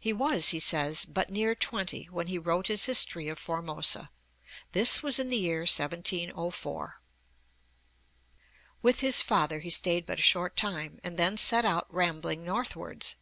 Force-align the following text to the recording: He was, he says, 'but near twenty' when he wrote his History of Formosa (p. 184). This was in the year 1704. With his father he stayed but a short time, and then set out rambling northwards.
He 0.00 0.14
was, 0.14 0.48
he 0.48 0.58
says, 0.58 1.04
'but 1.04 1.28
near 1.28 1.54
twenty' 1.54 2.04
when 2.06 2.28
he 2.28 2.38
wrote 2.38 2.68
his 2.68 2.86
History 2.86 3.28
of 3.28 3.38
Formosa 3.38 4.08
(p. 4.72 4.80
184). 4.80 4.80
This 4.80 5.02
was 5.02 5.18
in 5.18 5.28
the 5.28 5.36
year 5.36 5.66
1704. 5.66 7.00
With 8.80 9.00
his 9.00 9.20
father 9.20 9.60
he 9.60 9.68
stayed 9.68 10.06
but 10.06 10.18
a 10.18 10.22
short 10.22 10.56
time, 10.56 11.00
and 11.04 11.18
then 11.18 11.36
set 11.36 11.66
out 11.66 11.86
rambling 11.92 12.46
northwards. 12.46 13.16